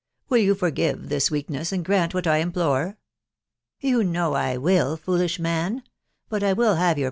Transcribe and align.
JVill 0.31 0.43
you 0.43 0.55
forgave 0.55 1.09
this 1.09 1.29
weakness, 1.29 1.71
and 1.71 1.85
grant 1.85 2.15
what} 2.15 2.25
implore?"" 2.25 2.97
You 3.87 4.03
know 4.03 4.33
I 4.33 4.57
will, 4.57 4.97
foolish 4.97 5.37
man!.... 5.37 5.83
.but 6.27 6.41
I 6.41 6.53
will 6.53 6.73
have 6.77 6.97
your 6.97 6.99